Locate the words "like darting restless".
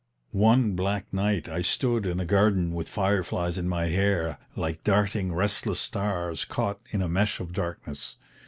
4.55-5.79